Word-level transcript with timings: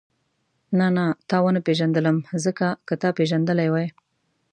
نه 0.79 0.87
نه 0.95 1.05
تا 1.29 1.37
ونه 1.43 1.61
پېژندلم 1.67 2.17
ځکه 2.45 2.67
که 2.87 2.93
تا 3.01 3.09
پېژندلې 3.17 3.67
وای. 3.69 3.87